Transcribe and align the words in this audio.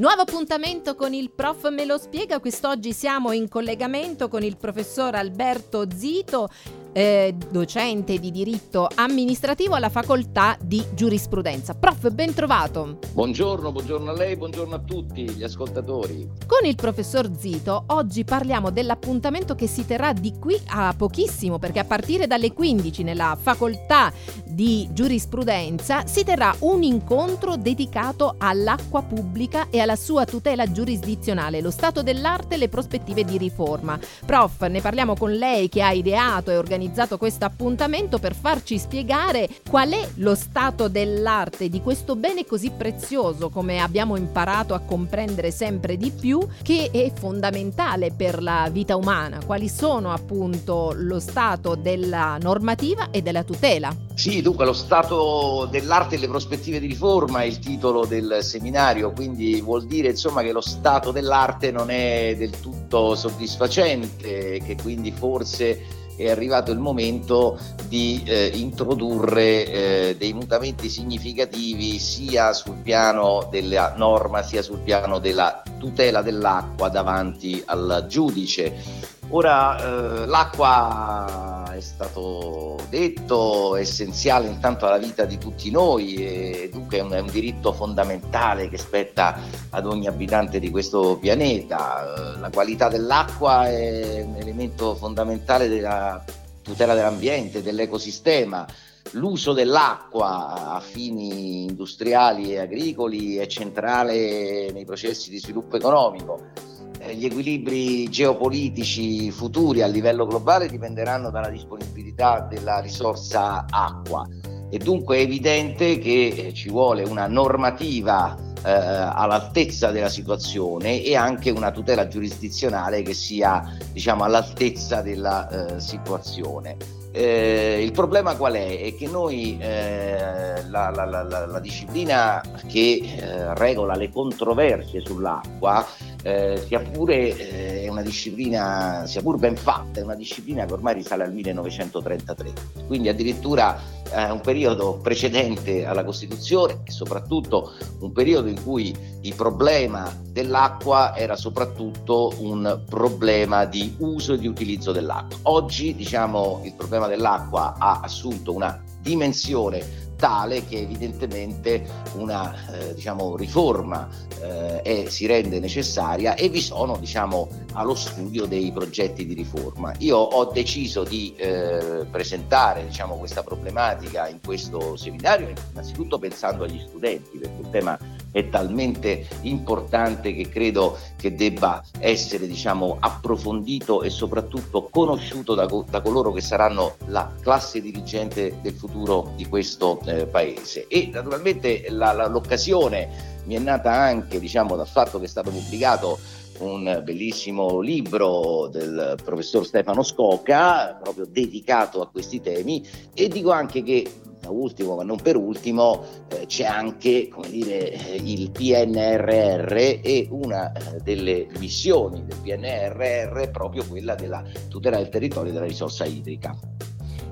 Nuovo 0.00 0.22
appuntamento 0.22 0.94
con 0.94 1.12
il 1.12 1.30
prof 1.30 1.68
me 1.68 1.84
lo 1.84 1.98
spiega, 1.98 2.40
quest'oggi 2.40 2.90
siamo 2.94 3.32
in 3.32 3.50
collegamento 3.50 4.28
con 4.28 4.42
il 4.42 4.56
professor 4.56 5.14
Alberto 5.14 5.86
Zito, 5.94 6.48
eh, 6.92 7.34
docente 7.50 8.18
di 8.18 8.30
diritto 8.30 8.88
amministrativo 8.94 9.74
alla 9.74 9.88
facoltà 9.88 10.56
di 10.60 10.84
giurisprudenza. 10.94 11.74
Prof, 11.74 12.10
ben 12.10 12.34
trovato. 12.34 12.98
Buongiorno, 13.12 13.72
buongiorno 13.72 14.10
a 14.10 14.14
lei, 14.14 14.36
buongiorno 14.36 14.74
a 14.74 14.78
tutti 14.80 15.28
gli 15.30 15.42
ascoltatori. 15.42 16.28
Con 16.46 16.66
il 16.68 16.74
professor 16.74 17.30
Zito 17.36 17.84
oggi 17.88 18.24
parliamo 18.24 18.70
dell'appuntamento 18.70 19.54
che 19.54 19.66
si 19.66 19.86
terrà 19.86 20.12
di 20.12 20.34
qui 20.38 20.60
a 20.68 20.94
pochissimo, 20.96 21.58
perché 21.58 21.80
a 21.80 21.84
partire 21.84 22.26
dalle 22.26 22.52
15 22.52 23.02
nella 23.02 23.36
facoltà 23.40 24.12
di 24.44 24.88
giurisprudenza 24.92 26.06
si 26.06 26.24
terrà 26.24 26.54
un 26.60 26.82
incontro 26.82 27.56
dedicato 27.56 28.34
all'acqua 28.38 29.02
pubblica 29.02 29.68
e 29.70 29.80
alla 29.80 29.96
sua 29.96 30.24
tutela 30.24 30.70
giurisdizionale, 30.70 31.60
lo 31.60 31.70
stato 31.70 32.02
dell'arte 32.02 32.56
e 32.56 32.58
le 32.58 32.68
prospettive 32.68 33.24
di 33.24 33.38
riforma. 33.38 33.98
Prof, 34.26 34.66
ne 34.66 34.80
parliamo 34.80 35.14
con 35.14 35.32
lei 35.32 35.68
che 35.68 35.82
ha 35.82 35.92
ideato 35.92 36.50
e 36.50 36.56
organizzato 36.56 36.78
organizzato 36.80 37.18
questo 37.18 37.44
appuntamento 37.44 38.18
per 38.18 38.34
farci 38.34 38.78
spiegare 38.78 39.48
qual 39.68 39.90
è 39.90 40.08
lo 40.14 40.34
stato 40.34 40.88
dell'arte 40.88 41.68
di 41.68 41.82
questo 41.82 42.16
bene 42.16 42.46
così 42.46 42.70
prezioso, 42.70 43.50
come 43.50 43.80
abbiamo 43.80 44.16
imparato 44.16 44.72
a 44.72 44.78
comprendere 44.78 45.50
sempre 45.50 45.98
di 45.98 46.10
più, 46.10 46.40
che 46.62 46.88
è 46.90 47.12
fondamentale 47.12 48.12
per 48.12 48.42
la 48.42 48.68
vita 48.72 48.96
umana. 48.96 49.40
Quali 49.44 49.68
sono 49.68 50.10
appunto 50.10 50.92
lo 50.96 51.20
stato 51.20 51.74
della 51.74 52.38
normativa 52.40 53.10
e 53.10 53.20
della 53.20 53.42
tutela? 53.42 53.94
Sì, 54.14 54.40
dunque 54.40 54.64
lo 54.64 54.72
stato 54.72 55.68
dell'arte 55.70 56.14
e 56.14 56.18
le 56.18 56.28
prospettive 56.28 56.80
di 56.80 56.86
riforma 56.86 57.42
è 57.42 57.44
il 57.44 57.58
titolo 57.58 58.06
del 58.06 58.38
seminario, 58.40 59.12
quindi 59.12 59.60
vuol 59.60 59.84
dire 59.84 60.08
insomma 60.08 60.42
che 60.42 60.52
lo 60.52 60.62
stato 60.62 61.10
dell'arte 61.10 61.70
non 61.70 61.90
è 61.90 62.34
del 62.38 62.58
tutto 62.60 63.14
soddisfacente, 63.14 64.60
che 64.64 64.76
quindi 64.80 65.12
forse 65.12 65.98
è 66.24 66.30
arrivato 66.30 66.70
il 66.70 66.78
momento 66.78 67.58
di 67.88 68.22
eh, 68.24 68.50
introdurre 68.54 69.66
eh, 69.66 70.16
dei 70.18 70.32
mutamenti 70.32 70.88
significativi 70.88 71.98
sia 71.98 72.52
sul 72.52 72.76
piano 72.76 73.48
della 73.50 73.94
norma 73.96 74.42
sia 74.42 74.62
sul 74.62 74.78
piano 74.78 75.18
della 75.18 75.62
tutela 75.78 76.22
dell'acqua 76.22 76.88
davanti 76.88 77.62
al 77.64 78.06
giudice. 78.08 79.09
Ora 79.32 79.78
eh, 79.78 80.26
l'acqua 80.26 81.70
è 81.72 81.80
stato 81.80 82.76
detto 82.88 83.76
essenziale 83.76 84.48
intanto 84.48 84.86
alla 84.86 84.98
vita 84.98 85.24
di 85.24 85.38
tutti 85.38 85.70
noi 85.70 86.16
e 86.16 86.68
dunque 86.72 86.98
è 86.98 87.00
un, 87.00 87.12
è 87.12 87.20
un, 87.20 87.30
diritto 87.30 87.72
fondamentale 87.72 88.68
che 88.68 88.76
spetta 88.76 89.38
ad 89.70 89.86
ogni 89.86 90.08
abitante 90.08 90.58
di 90.58 90.68
questo 90.70 91.16
pianeta. 91.20 92.36
La 92.40 92.50
qualità 92.50 92.88
dell'acqua 92.88 93.68
è 93.68 94.20
un 94.20 94.34
elemento 94.34 94.96
fondamentale 94.96 95.68
della 95.68 96.24
tutela 96.60 96.94
dell'ambiente, 96.94 97.62
dell'ecosistema. 97.62 98.66
L'uso 99.12 99.52
dell'acqua 99.52 100.74
a 100.74 100.80
fini 100.80 101.62
industriali 101.66 102.52
e 102.52 102.58
agricoli 102.58 103.36
è 103.36 103.46
centrale 103.46 104.72
nei 104.72 104.84
processi 104.84 105.30
di 105.30 105.38
sviluppo 105.38 105.76
economico 105.76 106.48
eh, 106.54 106.69
gli 107.14 107.24
equilibri 107.24 108.08
geopolitici 108.08 109.30
futuri 109.30 109.82
a 109.82 109.86
livello 109.86 110.26
globale 110.26 110.68
dipenderanno 110.68 111.30
dalla 111.30 111.48
disponibilità 111.48 112.46
della 112.48 112.80
risorsa 112.80 113.66
acqua 113.68 114.26
e 114.70 114.78
dunque 114.78 115.16
è 115.16 115.20
evidente 115.20 115.98
che 115.98 116.26
eh, 116.26 116.54
ci 116.54 116.68
vuole 116.68 117.02
una 117.02 117.26
normativa 117.26 118.36
eh, 118.62 118.70
all'altezza 118.70 119.90
della 119.90 120.08
situazione 120.08 121.02
e 121.02 121.16
anche 121.16 121.50
una 121.50 121.72
tutela 121.72 122.06
giurisdizionale 122.06 123.02
che 123.02 123.14
sia 123.14 123.76
diciamo, 123.92 124.22
all'altezza 124.22 125.00
della 125.00 125.48
eh, 125.48 125.80
situazione. 125.80 126.76
Eh, 127.12 127.80
il 127.82 127.90
problema 127.90 128.36
qual 128.36 128.52
è? 128.52 128.82
È 128.82 128.94
che 128.94 129.08
noi 129.08 129.58
eh, 129.58 130.62
la, 130.68 130.90
la, 130.90 131.04
la, 131.04 131.24
la, 131.24 131.58
disciplina 131.58 132.40
che 132.68 133.00
eh, 133.02 133.54
regola 133.54 133.96
le 133.96 134.10
controversie 134.10 135.00
sull'acqua 135.00 135.84
eh, 136.22 136.62
sia 136.66 136.80
pure 136.80 137.36
eh, 137.36 137.88
una 137.88 138.02
disciplina, 138.02 139.04
sia 139.06 139.22
pur 139.22 139.38
ben 139.38 139.56
fatta, 139.56 140.00
è 140.00 140.02
una 140.02 140.14
disciplina 140.14 140.64
che 140.64 140.72
ormai 140.72 140.94
risale 140.94 141.24
al 141.24 141.32
1933, 141.32 142.52
quindi 142.86 143.08
addirittura 143.08 143.78
eh, 144.12 144.30
un 144.30 144.40
periodo 144.40 144.98
precedente 145.02 145.84
alla 145.84 146.04
Costituzione 146.04 146.80
e 146.84 146.90
soprattutto 146.90 147.72
un 148.00 148.12
periodo 148.12 148.48
in 148.48 148.62
cui 148.62 148.94
il 149.22 149.34
problema 149.34 150.12
dell'acqua 150.26 151.16
era 151.16 151.36
soprattutto 151.36 152.32
un 152.38 152.82
problema 152.88 153.64
di 153.64 153.94
uso 153.98 154.34
e 154.34 154.38
di 154.38 154.46
utilizzo 154.46 154.92
dell'acqua. 154.92 155.38
Oggi 155.42 155.94
diciamo 155.94 156.60
il 156.64 156.74
problema 156.74 157.06
dell'acqua 157.06 157.76
ha 157.78 158.00
assunto 158.02 158.54
una 158.54 158.82
dimensione 159.00 160.08
tale 160.20 160.64
che 160.66 160.78
evidentemente 160.78 161.84
una 162.12 162.54
eh, 162.72 162.94
diciamo, 162.94 163.36
riforma 163.36 164.08
eh, 164.40 164.82
è, 164.82 165.08
si 165.08 165.26
rende 165.26 165.58
necessaria 165.58 166.34
e 166.34 166.48
vi 166.48 166.60
sono 166.60 166.96
diciamo, 166.98 167.48
allo 167.72 167.96
studio 167.96 168.46
dei 168.46 168.70
progetti 168.70 169.26
di 169.26 169.34
riforma. 169.34 169.92
Io 169.98 170.16
ho 170.18 170.44
deciso 170.52 171.02
di 171.02 171.34
eh, 171.36 172.06
presentare 172.08 172.86
diciamo, 172.86 173.16
questa 173.16 173.42
problematica 173.42 174.28
in 174.28 174.38
questo 174.44 174.96
seminario 174.96 175.52
innanzitutto 175.72 176.18
pensando 176.18 176.64
agli 176.64 176.80
studenti 176.86 177.38
perché 177.38 177.60
il 177.60 177.70
tema 177.70 177.98
è 178.32 178.48
talmente 178.48 179.26
importante 179.42 180.34
che 180.34 180.48
credo 180.48 180.98
che 181.16 181.34
debba 181.34 181.82
essere 181.98 182.46
diciamo, 182.46 182.96
approfondito 183.00 184.02
e 184.02 184.10
soprattutto 184.10 184.88
conosciuto 184.90 185.54
da, 185.54 185.66
da, 185.88 186.00
coloro 186.00 186.32
che 186.32 186.40
saranno 186.40 186.96
la 187.06 187.32
classe 187.40 187.80
dirigente 187.80 188.58
del 188.60 188.74
futuro 188.74 189.32
di 189.36 189.46
questo 189.46 190.00
eh, 190.04 190.26
paese. 190.26 190.86
E 190.88 191.10
naturalmente 191.12 191.86
la, 191.88 192.12
la, 192.12 192.28
l'occasione 192.28 193.38
mi 193.44 193.54
è 193.54 193.58
nata 193.58 193.92
anche 193.92 194.38
diciamo, 194.38 194.76
dal 194.76 194.88
fatto 194.88 195.18
che 195.18 195.24
è 195.24 195.28
stato 195.28 195.50
pubblicato 195.50 196.18
un 196.60 197.00
bellissimo 197.02 197.80
libro 197.80 198.68
del 198.70 199.16
professor 199.24 199.64
Stefano 199.64 200.02
Scocca, 200.02 200.98
proprio 201.02 201.26
dedicato 201.26 202.02
a 202.02 202.08
questi 202.08 202.40
temi, 202.40 202.86
e 203.14 203.28
dico 203.28 203.50
anche 203.50 203.82
che 203.82 204.10
ultimo 204.50 204.96
ma 204.96 205.02
non 205.02 205.18
per 205.20 205.36
ultimo 205.36 206.04
eh, 206.28 206.46
c'è 206.46 206.64
anche 206.64 207.30
dire, 207.48 207.92
eh, 207.92 208.20
il 208.22 208.50
PNRR 208.50 209.76
e 209.76 210.28
una 210.30 210.72
eh, 210.72 211.00
delle 211.02 211.46
missioni 211.58 212.24
del 212.24 212.36
PNRR 212.42 213.36
è 213.38 213.50
proprio 213.50 213.84
quella 213.86 214.14
della 214.14 214.42
tutela 214.68 214.96
del 214.96 215.08
territorio 215.08 215.50
e 215.50 215.54
della 215.54 215.66
risorsa 215.66 216.04
idrica. 216.04 216.56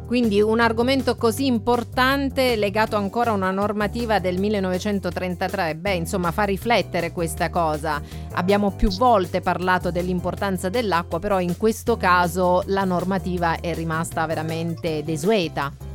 Quindi 0.08 0.40
un 0.40 0.58
argomento 0.58 1.16
così 1.16 1.44
importante 1.44 2.56
legato 2.56 2.96
ancora 2.96 3.30
a 3.30 3.34
una 3.34 3.50
normativa 3.50 4.18
del 4.20 4.38
1933, 4.38 5.76
beh 5.76 5.92
insomma 5.92 6.30
fa 6.30 6.44
riflettere 6.44 7.12
questa 7.12 7.50
cosa. 7.50 8.00
Abbiamo 8.32 8.70
più 8.70 8.88
volte 8.88 9.42
parlato 9.42 9.90
dell'importanza 9.90 10.70
dell'acqua, 10.70 11.18
però 11.18 11.40
in 11.40 11.58
questo 11.58 11.98
caso 11.98 12.62
la 12.68 12.84
normativa 12.84 13.60
è 13.60 13.74
rimasta 13.74 14.24
veramente 14.24 15.02
desueta. 15.04 15.87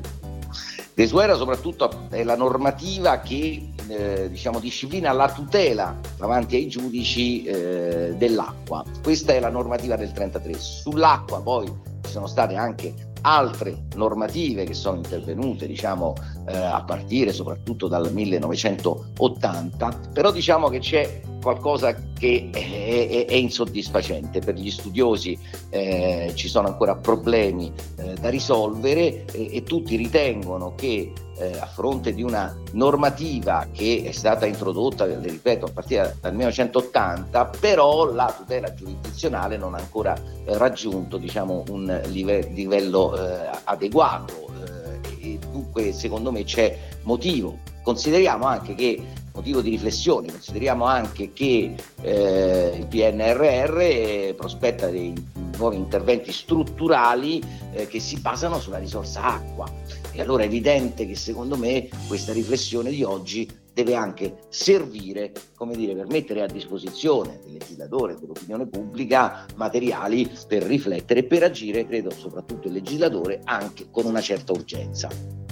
Desueta 0.96 1.36
soprattutto 1.36 2.08
è 2.10 2.24
la 2.24 2.36
normativa 2.36 3.20
che 3.20 3.70
eh, 3.88 4.30
diciamo, 4.30 4.60
disciplina 4.60 5.12
la 5.12 5.32
tutela 5.32 5.98
davanti 6.18 6.56
ai 6.56 6.68
giudici 6.68 7.44
eh, 7.44 8.14
dell'acqua. 8.16 8.84
Questa 9.02 9.34
è 9.34 9.40
la 9.40 9.50
normativa 9.50 9.96
del 9.96 10.12
33. 10.12 10.54
Sull'acqua 10.54 11.42
poi 11.42 11.66
ci 12.04 12.12
sono 12.12 12.28
state 12.28 12.56
anche 12.56 13.13
altre 13.24 13.86
normative 13.96 14.64
che 14.66 14.74
sono 14.74 14.98
intervenute 14.98 15.68
diciamo, 15.68 16.14
eh, 16.48 16.56
a 16.56 16.84
partire 16.84 17.32
soprattutto 17.34 17.88
dal 17.88 18.12
1980, 18.12 20.00
però 20.14 20.32
diciamo 20.32 20.70
che 20.70 20.80
c'è 20.80 21.22
qualcosa 21.42 21.94
che 22.18 22.50
è, 22.52 23.08
è, 23.10 23.26
è 23.26 23.36
insoddisfacente. 23.36 24.40
Per 24.40 24.56
gli 24.56 24.72
studiosi, 24.72 25.38
eh, 25.70 26.32
ci 26.36 26.48
sono 26.48 26.68
ancora 26.68 26.96
problemi 26.96 27.72
eh, 27.98 28.14
da 28.14 28.30
risolvere 28.30 29.26
e, 29.26 29.56
e 29.56 29.64
tutti 29.64 29.96
ritengono 29.96 30.74
che 30.76 31.12
eh, 31.44 31.60
a 31.60 31.66
fronte 31.66 32.14
di 32.14 32.24
una 32.24 32.56
normativa 32.72 33.68
che 33.72 34.04
è 34.06 34.12
stata 34.12 34.46
introdotta, 34.46 35.06
ripeto, 35.06 35.66
a 35.66 35.72
partire 35.72 36.18
dal 36.22 36.34
1980, 36.34 37.46
però 37.60 38.12
la 38.12 38.34
tutela 38.36 38.74
giurisdizionale 38.74 39.58
non 39.58 39.74
ha 39.74 39.78
ancora 39.78 40.16
eh, 40.16 40.58
raggiunto 40.58 41.18
diciamo, 41.18 41.64
un 41.70 42.02
live- 42.06 42.50
livello 42.54 43.16
eh, 43.16 43.50
adeguato 43.66 44.48
eh, 44.66 45.32
e 45.34 45.40
dunque 45.52 45.92
secondo 45.92 46.32
me 46.32 46.44
c'è 46.44 46.78
motivo. 47.04 47.58
Consideriamo 47.84 48.46
anche 48.46 48.76
che 48.76 49.04
motivo 49.34 49.62
di 49.62 49.72
riflessione. 49.72 50.32
Consideriamo 50.32 50.86
anche 50.86 51.34
che 51.34 51.76
eh, 52.02 52.76
il 52.78 52.88
PNRR 52.88 54.34
prospetta 54.36 54.88
dei 54.88 55.14
nuovi 55.58 55.78
interventi 55.78 56.32
strutturali 56.32 57.42
eh, 57.74 57.88
che 57.88 58.00
si 58.00 58.20
basano 58.20 58.60
sulla 58.60 58.78
risorsa 58.78 59.24
acqua. 59.24 59.70
E 60.12 60.22
allora 60.22 60.44
è 60.44 60.46
evidente 60.46 61.06
che 61.06 61.16
secondo 61.16 61.58
me 61.58 61.90
questa 62.08 62.34
riflessione 62.34 62.92
di 62.92 63.04
oggi 63.04 63.50
deve 63.74 63.96
anche 63.96 64.38
servire 64.50 65.32
come 65.56 65.76
dire, 65.76 65.96
per 65.96 66.08
mettere 66.08 66.44
a 66.44 66.48
disposizione 66.48 67.40
del 67.44 67.54
legislatore 67.54 68.14
e 68.14 68.18
dell'opinione 68.20 68.68
pubblica 68.68 69.46
materiali 69.56 70.30
per 70.48 70.64
riflettere 70.64 71.22
e 71.22 71.24
per 71.24 71.44
agire, 71.44 71.88
credo 71.88 72.12
soprattutto 72.12 72.68
il 72.68 72.74
legislatore, 72.74 73.42
anche 73.44 73.88
con 73.90 74.06
una 74.06 74.22
certa 74.22 74.52
urgenza. 74.52 75.43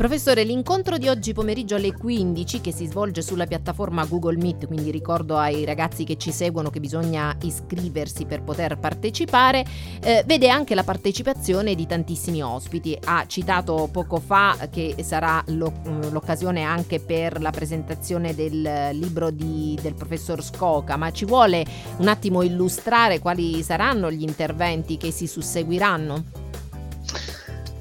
Professore, 0.00 0.44
l'incontro 0.44 0.96
di 0.96 1.08
oggi 1.08 1.34
pomeriggio 1.34 1.74
alle 1.74 1.92
15 1.92 2.62
che 2.62 2.72
si 2.72 2.86
svolge 2.86 3.20
sulla 3.20 3.44
piattaforma 3.44 4.06
Google 4.06 4.38
Meet, 4.38 4.66
quindi 4.66 4.90
ricordo 4.90 5.36
ai 5.36 5.66
ragazzi 5.66 6.04
che 6.04 6.16
ci 6.16 6.32
seguono 6.32 6.70
che 6.70 6.80
bisogna 6.80 7.36
iscriversi 7.42 8.24
per 8.24 8.42
poter 8.42 8.78
partecipare, 8.78 9.62
eh, 10.02 10.22
vede 10.24 10.48
anche 10.48 10.74
la 10.74 10.84
partecipazione 10.84 11.74
di 11.74 11.86
tantissimi 11.86 12.42
ospiti. 12.42 12.98
Ha 12.98 13.26
citato 13.26 13.90
poco 13.92 14.20
fa 14.20 14.68
che 14.70 14.94
sarà 15.02 15.44
lo, 15.48 15.70
mm, 15.70 16.12
l'occasione 16.12 16.62
anche 16.62 16.98
per 16.98 17.38
la 17.38 17.50
presentazione 17.50 18.34
del 18.34 18.92
libro 18.92 19.28
di, 19.28 19.78
del 19.82 19.92
professor 19.92 20.42
Scoca, 20.42 20.96
ma 20.96 21.12
ci 21.12 21.26
vuole 21.26 21.62
un 21.98 22.08
attimo 22.08 22.40
illustrare 22.40 23.18
quali 23.18 23.62
saranno 23.62 24.10
gli 24.10 24.22
interventi 24.22 24.96
che 24.96 25.10
si 25.10 25.26
susseguiranno? 25.26 26.39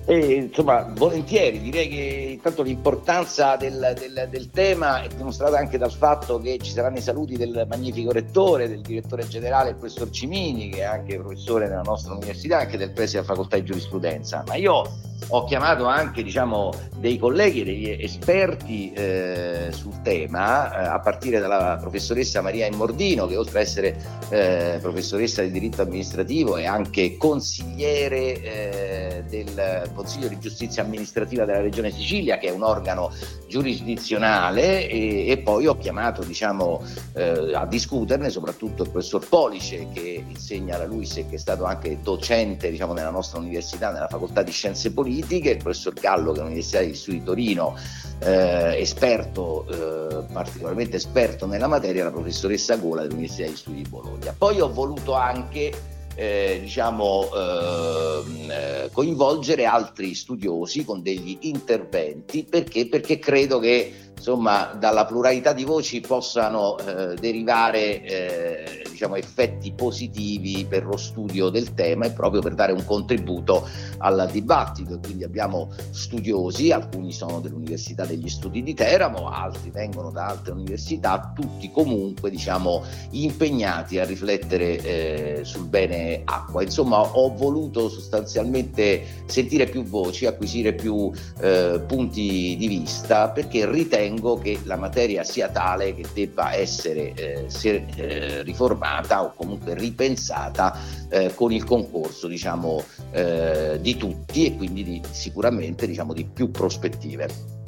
E, 0.10 0.34
insomma, 0.34 0.92
volentieri, 0.96 1.62
direi 1.62 1.88
che 1.88 2.30
intanto 2.32 2.64
l'importanza 2.64 3.56
del, 3.58 3.94
del, 3.96 4.28
del, 4.28 4.50
tema 4.50 5.04
è 5.04 5.08
dimostrata 5.08 5.60
anche 5.60 5.78
dal 5.78 5.92
fatto 5.92 6.40
che 6.40 6.58
ci 6.60 6.72
saranno 6.72 6.98
i 6.98 7.02
saluti 7.02 7.38
del 7.38 7.68
magnifico 7.70 8.12
rettore, 8.12 8.68
del 8.68 8.82
direttore 8.82 9.28
generale, 9.28 9.70
il 9.70 9.76
professor 9.76 10.10
Cimini, 10.10 10.70
che 10.70 10.80
è 10.80 10.84
anche 10.84 11.20
professore 11.20 11.68
nella 11.68 11.84
nostra 11.84 12.14
università, 12.14 12.58
anche 12.58 12.78
del 12.78 12.92
preside 12.92 13.22
della 13.22 13.34
facoltà 13.34 13.58
di 13.58 13.66
giurisprudenza. 13.66 14.44
Ma 14.48 14.56
io 14.56 14.82
ho 15.28 15.44
chiamato 15.44 15.86
anche 15.86 16.24
diciamo, 16.24 16.74
dei 16.98 17.20
colleghi, 17.20 17.64
degli 17.64 17.90
esperti 17.90 18.92
eh, 18.94 19.68
sul 19.70 20.02
tema, 20.02 20.72
eh, 20.72 20.88
a 20.88 21.00
partire 21.02 21.40
dalla 21.40 21.78
professoressa 21.80 22.42
Maria 22.42 22.66
Immordino, 22.66 23.28
che 23.28 23.38
oltre 23.38 23.60
ad 23.60 23.66
essere 23.66 23.96
eh, 24.30 24.80
professoressa 24.82 25.44
di 25.44 25.52
diritto 25.52 25.84
amministrativo 25.84 26.58
è 26.58 26.66
anche 26.66 27.16
consigliere 27.18 28.42
eh, 28.42 29.24
del 29.30 29.90
Consiglio 30.00 30.30
di 30.30 30.40
Giustizia 30.40 30.82
Amministrativa 30.82 31.44
della 31.44 31.60
Regione 31.60 31.92
Sicilia, 31.92 32.38
che 32.38 32.48
è 32.48 32.52
un 32.52 32.64
organo 32.64 33.12
giurisdizionale, 33.50 34.88
e, 34.88 35.28
e 35.28 35.38
poi 35.40 35.68
ho 35.68 35.78
chiamato 35.78 36.24
diciamo, 36.24 36.82
eh, 37.16 37.54
a 37.54 37.66
discuterne 37.66 38.30
soprattutto 38.30 38.84
il 38.84 38.92
professor 38.92 39.28
Police, 39.28 39.90
che 39.92 40.24
insegna 40.26 40.76
alla 40.76 40.86
LUIS 40.86 41.18
e 41.18 41.28
che 41.28 41.36
è 41.36 41.38
stato 41.38 41.66
anche 41.66 42.00
docente 42.02 42.72
diciamo, 42.72 42.94
nella 42.94 43.10
nostra 43.10 43.40
università, 43.40 43.92
nella 43.92 44.08
facoltà 44.08 44.42
di 44.42 44.52
scienze 44.52 44.94
politiche, 44.94 45.50
il 45.50 45.58
professor 45.58 45.92
Gallo, 45.92 46.32
che 46.32 46.40
è 46.40 46.44
l'Università 46.44 46.80
di 46.80 46.96
Studi 46.96 47.18
di 47.20 47.24
Torino, 47.26 47.76
eh, 48.20 48.80
esperto, 48.80 49.68
eh, 49.68 50.24
particolarmente 50.32 50.96
esperto 50.96 51.46
nella 51.46 51.68
materia, 51.68 52.06
la 52.06 52.12
professoressa 52.12 52.78
Gola 52.78 53.02
dell'Università 53.02 53.50
di 53.50 53.58
Studi 53.58 53.82
di 53.82 53.90
Bologna. 53.90 54.34
Poi 54.38 54.62
ho 54.62 54.72
voluto 54.72 55.14
anche 55.14 55.98
eh, 56.16 56.60
diciamo, 56.62 57.30
ehm, 57.34 58.52
eh, 58.52 58.90
coinvolgere 58.92 59.66
altri 59.66 60.14
studiosi 60.14 60.84
con 60.84 61.02
degli 61.02 61.38
interventi. 61.42 62.46
Perché, 62.50 62.88
perché 62.88 63.20
credo 63.20 63.60
che 63.60 64.09
insomma, 64.20 64.76
dalla 64.78 65.06
pluralità 65.06 65.54
di 65.54 65.64
voci 65.64 66.02
possano 66.02 66.78
eh, 66.78 67.16
derivare 67.16 68.04
eh, 68.04 68.84
diciamo, 68.92 69.16
effetti 69.16 69.72
positivi 69.72 70.66
per 70.68 70.86
lo 70.86 70.98
studio 70.98 71.50
del 71.50 71.74
tema 71.74 72.06
e 72.06 72.12
proprio 72.12 72.42
per 72.42 72.54
dare 72.54 72.74
un 72.74 72.84
contributo 72.84 73.66
al 74.00 74.30
dibattito. 74.32 75.00
Quindi 75.00 75.24
abbiamo 75.24 75.72
studiosi, 75.92 76.72
alcuni 76.72 77.14
sono 77.14 77.40
dell'Università 77.40 78.06
degli 78.06 78.28
Studi 78.28 78.62
di 78.62 78.74
Teramo, 78.74 79.30
altri 79.30 79.72
vengono 79.72 80.12
da 80.12 80.28
altre 80.28 80.52
università, 80.52 81.32
tutti 81.34 81.72
comunque 81.72 82.30
diciamo, 82.30 82.84
impegnati 83.12 84.00
a 84.00 84.06
riflettere 84.06 84.78
eh, 84.82 85.40
sul 85.44 85.68
bene 85.68 86.22
acqua. 86.26 86.62
Insomma, 86.62 87.00
ho 87.00 87.34
voluto 87.34 87.88
sostanzialmente 87.88 89.24
sentire 89.26 89.66
più 89.66 89.84
voci, 89.84 90.26
acquisire 90.26 90.74
più 90.74 91.10
eh, 91.40 91.82
punti 91.88 92.58
di 92.58 92.68
vista 92.68 93.30
perché 93.30 93.70
ritengo 93.70 94.08
ritengo 94.10 94.38
che 94.40 94.60
la 94.64 94.76
materia 94.76 95.24
sia 95.24 95.50
tale 95.50 95.94
che 95.94 96.06
debba 96.14 96.54
essere 96.54 97.14
eh, 97.14 97.46
se, 97.48 97.86
eh, 97.96 98.42
riformata 98.44 99.24
o 99.24 99.34
comunque 99.36 99.76
ripensata 99.76 100.78
eh, 101.10 101.34
con 101.36 101.52
il 101.52 101.64
concorso 101.64 102.28
diciamo, 102.28 102.84
eh, 103.12 103.78
di 103.80 103.96
tutti 103.98 104.46
e 104.46 104.56
quindi 104.56 104.84
di, 104.84 105.02
sicuramente 105.12 105.86
diciamo, 105.86 106.14
di 106.14 106.26
più 106.26 106.50
prospettive. 106.50 107.59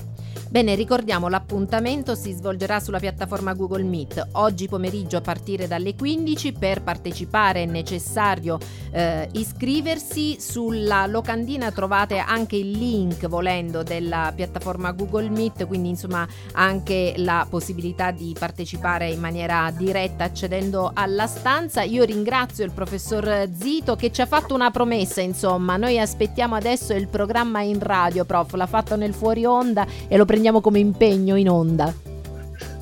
Bene, 0.52 0.76
ricordiamo 0.76 1.30
l'appuntamento 1.30 2.14
si 2.14 2.34
svolgerà 2.34 2.82
sulla 2.82 3.00
piattaforma 3.00 3.54
Google 3.54 3.84
Meet 3.84 4.32
oggi 4.34 4.68
pomeriggio 4.68 5.16
a 5.16 5.22
partire 5.22 5.66
dalle 5.66 5.96
15. 5.96 6.52
Per 6.52 6.84
partecipare 6.84 7.64
è 7.64 7.66
necessario 7.66 8.58
eh, 8.92 9.30
iscriversi. 9.32 10.42
Sulla 10.42 11.06
locandina 11.06 11.72
trovate 11.72 12.18
anche 12.18 12.58
il 12.58 12.72
link 12.72 13.30
volendo 13.30 13.82
della 13.82 14.34
piattaforma 14.36 14.92
Google 14.92 15.30
Meet, 15.30 15.66
quindi 15.68 15.88
insomma 15.88 16.28
anche 16.52 17.14
la 17.16 17.48
possibilità 17.50 18.12
di 18.12 18.36
partecipare 18.38 19.10
in 19.10 19.22
maniera 19.22 19.72
diretta 19.74 20.26
accedendo 20.26 20.92
alla 20.94 21.28
stanza. 21.28 21.84
Io 21.84 22.04
ringrazio 22.04 22.66
il 22.66 22.74
professor 22.74 23.48
Zito 23.58 23.96
che 23.96 24.12
ci 24.12 24.20
ha 24.20 24.26
fatto 24.26 24.54
una 24.54 24.70
promessa, 24.70 25.22
insomma, 25.22 25.78
noi 25.78 25.98
aspettiamo 25.98 26.56
adesso 26.56 26.94
il 26.94 27.08
programma 27.08 27.62
in 27.62 27.80
radio, 27.80 28.26
prof, 28.26 28.52
l'ha 28.56 28.68
fatto 28.68 28.98
nel 28.98 29.14
fuori 29.14 29.46
onda 29.46 29.88
e 30.10 30.18
lo 30.18 30.26
prendiamo 30.26 30.40
prendiamo 30.42 30.62
come 30.62 30.80
impegno 30.80 31.36
in 31.36 31.50
onda? 31.50 31.94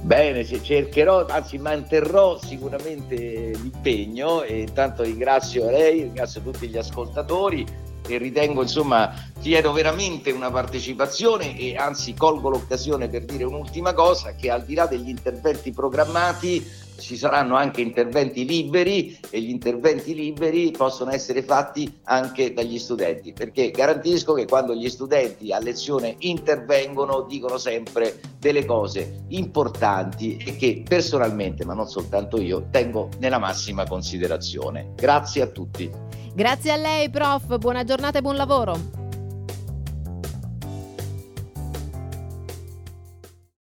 Bene, 0.02 0.46
cercherò, 0.46 1.26
anzi 1.26 1.58
manterrò 1.58 2.40
sicuramente 2.42 3.52
l'impegno 3.52 4.44
e 4.44 4.62
intanto 4.62 5.04
ringrazio 5.04 5.70
lei, 5.70 6.04
ringrazio 6.04 6.40
tutti 6.40 6.70
gli 6.70 6.78
ascoltatori 6.78 7.66
e 8.10 8.18
ritengo 8.18 8.62
insomma 8.62 9.14
chiedo 9.40 9.72
veramente 9.72 10.32
una 10.32 10.52
partecipazione 10.52 11.58
e 11.58 11.76
anzi 11.78 12.14
colgo 12.14 12.50
l'occasione 12.50 13.08
per 13.08 13.26
dire 13.26 13.44
un'ultima 13.44 13.94
cosa 13.94 14.36
che 14.36 14.50
al 14.50 14.64
di 14.64 14.74
là 14.74 14.86
degli 14.86 15.10
interventi 15.10 15.72
programmati 15.72 16.88
ci 17.00 17.18
saranno 17.18 17.56
anche 17.56 17.82
interventi 17.82 18.46
liberi 18.46 19.18
e 19.30 19.42
gli 19.42 19.50
interventi 19.50 20.14
liberi 20.14 20.72
possono 20.72 21.12
essere 21.12 21.42
fatti 21.42 22.00
anche 22.04 22.54
dagli 22.54 22.78
studenti, 22.78 23.34
perché 23.34 23.72
garantisco 23.72 24.34
che 24.34 24.46
quando 24.46 24.76
gli 24.76 24.90
studenti 24.90 25.52
a 25.52 25.60
lezione 25.60 26.16
intervengono 26.20 27.22
dicono 27.22 27.58
sempre 27.58 28.20
delle 28.38 28.66
cose 28.66 29.24
importanti 29.30 30.38
e 30.38 30.56
che 30.56 30.84
personalmente, 30.88 31.66
ma 31.66 31.74
non 31.74 31.88
soltanto 31.88 32.40
io, 32.40 32.68
tengo 32.70 33.10
nella 33.20 33.40
massima 33.40 33.86
considerazione. 33.88 34.92
Grazie 34.96 35.42
a 35.42 35.48
tutti. 35.48 35.90
Grazie 36.40 36.72
a 36.72 36.78
lei, 36.78 37.10
prof. 37.10 37.58
Buona 37.58 37.84
giornata 37.84 38.20
e 38.20 38.22
buon 38.22 38.38
lavoro. 38.38 38.99